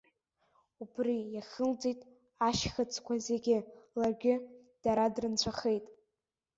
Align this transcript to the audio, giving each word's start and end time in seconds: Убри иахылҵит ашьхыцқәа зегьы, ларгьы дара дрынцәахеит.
Убри 0.81 1.17
иахылҵит 1.33 1.99
ашьхыцқәа 2.47 3.15
зегьы, 3.27 3.57
ларгьы 3.99 4.35
дара 4.83 5.05
дрынцәахеит. 5.15 5.85